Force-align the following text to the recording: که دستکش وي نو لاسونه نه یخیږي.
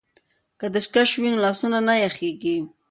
که 0.59 0.65
دستکش 0.73 1.09
وي 1.21 1.29
نو 1.33 1.37
لاسونه 1.45 1.79
نه 1.87 1.93
یخیږي. 2.05 2.57